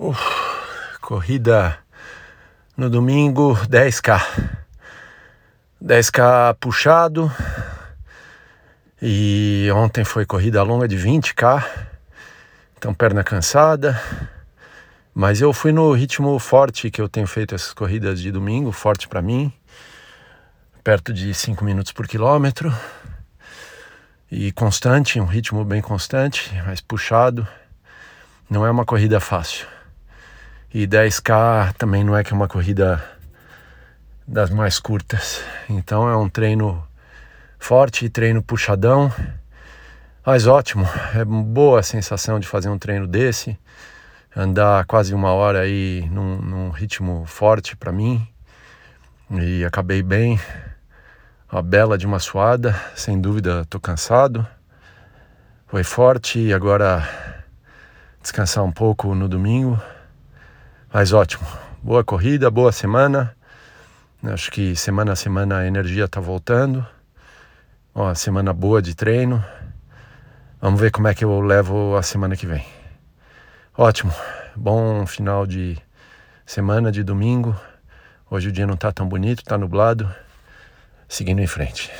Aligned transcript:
Uf, 0.00 0.96
corrida 1.00 1.76
no 2.76 2.88
domingo 2.88 3.56
10k. 3.66 4.22
10k 5.82 6.54
puxado. 6.60 7.28
E 9.02 9.68
ontem 9.74 10.04
foi 10.04 10.24
corrida 10.24 10.62
longa 10.62 10.86
de 10.86 10.96
20k. 10.96 11.64
Então 12.76 12.94
perna 12.94 13.24
cansada. 13.24 14.00
Mas 15.12 15.40
eu 15.40 15.52
fui 15.52 15.72
no 15.72 15.92
ritmo 15.92 16.38
forte 16.38 16.92
que 16.92 17.00
eu 17.00 17.08
tenho 17.08 17.26
feito 17.26 17.56
essas 17.56 17.72
corridas 17.72 18.20
de 18.20 18.30
domingo, 18.30 18.70
forte 18.70 19.08
para 19.08 19.20
mim. 19.20 19.52
Perto 20.84 21.12
de 21.12 21.34
5 21.34 21.64
minutos 21.64 21.90
por 21.90 22.06
quilômetro. 22.06 22.72
E 24.30 24.52
constante, 24.52 25.18
um 25.18 25.26
ritmo 25.26 25.64
bem 25.64 25.82
constante, 25.82 26.52
mas 26.64 26.80
puxado. 26.80 27.44
Não 28.48 28.64
é 28.64 28.70
uma 28.70 28.84
corrida 28.84 29.18
fácil. 29.18 29.66
E 30.72 30.86
10K 30.86 31.72
também 31.78 32.04
não 32.04 32.14
é 32.14 32.22
que 32.22 32.30
é 32.30 32.36
uma 32.36 32.46
corrida 32.46 33.02
das 34.26 34.50
mais 34.50 34.78
curtas. 34.78 35.42
Então 35.66 36.06
é 36.06 36.14
um 36.14 36.28
treino 36.28 36.86
forte, 37.58 38.10
treino 38.10 38.42
puxadão. 38.42 39.10
Mas 40.26 40.46
ótimo, 40.46 40.86
é 41.14 41.24
boa 41.24 41.80
a 41.80 41.82
sensação 41.82 42.38
de 42.38 42.46
fazer 42.46 42.68
um 42.68 42.78
treino 42.78 43.06
desse, 43.06 43.58
andar 44.36 44.84
quase 44.84 45.14
uma 45.14 45.32
hora 45.32 45.60
aí 45.60 46.06
num, 46.10 46.36
num 46.36 46.68
ritmo 46.68 47.24
forte 47.24 47.74
para 47.74 47.90
mim. 47.90 48.28
E 49.30 49.64
acabei 49.64 50.02
bem, 50.02 50.38
uma 51.50 51.62
bela 51.62 51.96
de 51.96 52.06
uma 52.06 52.18
suada, 52.18 52.78
sem 52.94 53.18
dúvida 53.18 53.64
tô 53.70 53.80
cansado. 53.80 54.46
Foi 55.66 55.82
forte 55.82 56.38
e 56.38 56.52
agora 56.52 57.08
descansar 58.20 58.62
um 58.62 58.72
pouco 58.72 59.14
no 59.14 59.30
domingo. 59.30 59.80
Mas 60.90 61.12
ótimo. 61.12 61.46
Boa 61.82 62.02
corrida, 62.02 62.50
boa 62.50 62.72
semana. 62.72 63.36
Acho 64.24 64.50
que 64.50 64.74
semana 64.74 65.12
a 65.12 65.16
semana 65.16 65.58
a 65.58 65.66
energia 65.66 66.06
está 66.06 66.18
voltando. 66.18 66.84
Uma 67.94 68.14
semana 68.14 68.54
boa 68.54 68.80
de 68.80 68.94
treino. 68.94 69.44
Vamos 70.58 70.80
ver 70.80 70.90
como 70.90 71.06
é 71.06 71.14
que 71.14 71.22
eu 71.22 71.40
levo 71.42 71.94
a 71.94 72.02
semana 72.02 72.34
que 72.36 72.46
vem. 72.46 72.64
Ótimo. 73.76 74.14
Bom 74.56 75.06
final 75.06 75.46
de 75.46 75.76
semana 76.46 76.90
de 76.90 77.02
domingo. 77.02 77.54
Hoje 78.30 78.48
o 78.48 78.52
dia 78.52 78.66
não 78.66 78.74
está 78.74 78.90
tão 78.90 79.06
bonito, 79.06 79.40
está 79.40 79.58
nublado. 79.58 80.10
Seguindo 81.06 81.40
em 81.40 81.46
frente. 81.46 81.90